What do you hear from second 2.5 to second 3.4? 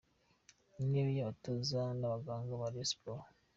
ba Rayon Sports